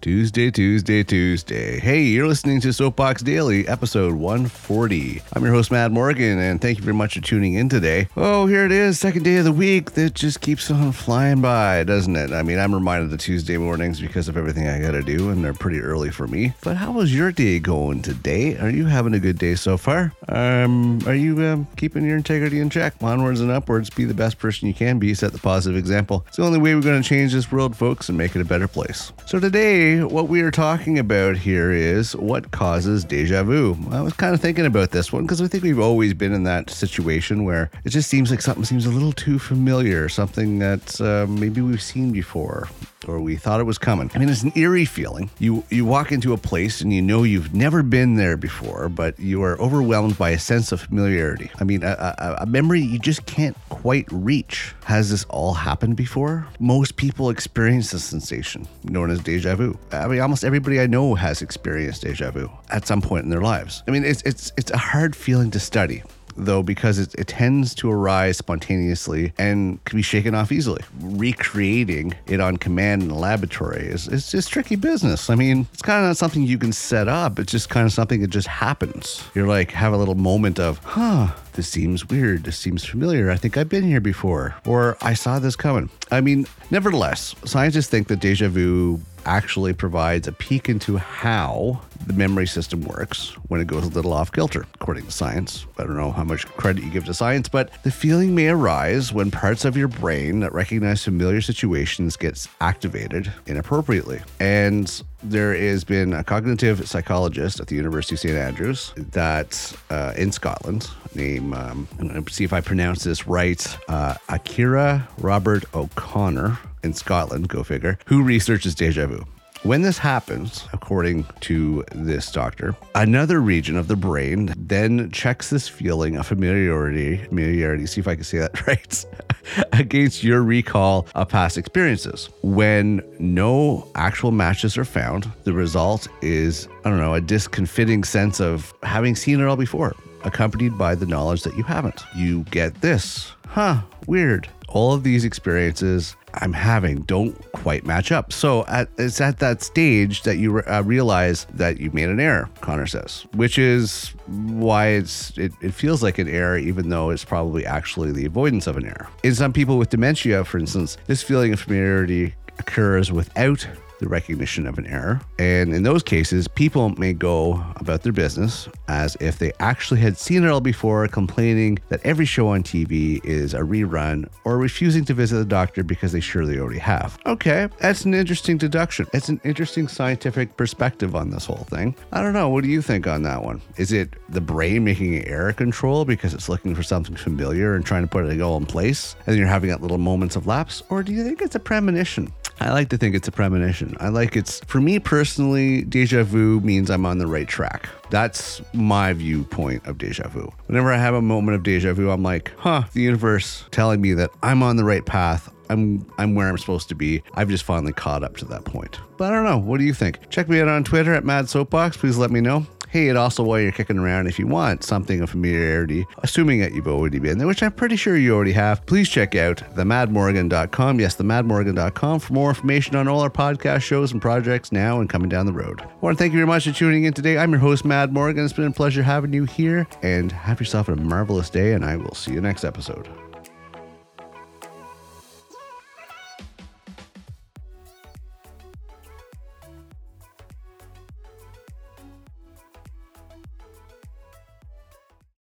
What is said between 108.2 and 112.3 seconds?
St. Andrews that uh, in Scotland, name um, I'm going